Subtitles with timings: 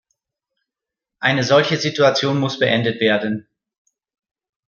[1.19, 3.47] Eine solche Situation muss beendet werden.